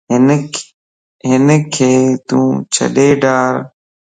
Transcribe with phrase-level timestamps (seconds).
[1.35, 1.73] ھنک
[2.27, 2.39] تو
[2.73, 3.53] ڇڏي ڊار